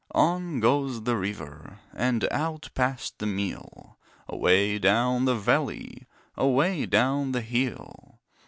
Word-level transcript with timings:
On 0.15 0.59
goes 0.59 1.03
the 1.03 1.15
river 1.15 1.77
And 1.93 2.27
out 2.31 2.71
past 2.73 3.19
the 3.19 3.27
mill, 3.27 3.99
Away 4.27 4.79
down 4.79 5.25
the 5.25 5.35
valley, 5.35 6.07
Away 6.35 6.87
down 6.87 7.33
the 7.33 7.41
hill. 7.41 8.19